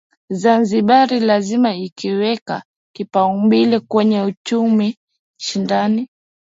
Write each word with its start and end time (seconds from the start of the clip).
Zanzibar 0.41 1.09
lazima 1.19 1.69
ikaweka 1.87 2.57
kipaumbele 2.95 3.77
kwenye 3.79 4.19
uchumi 4.31 4.97
shindani 5.37 6.09